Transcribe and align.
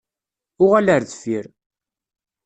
Uɣal 0.63 0.87
ar 0.93 1.01
deffir. 1.03 1.45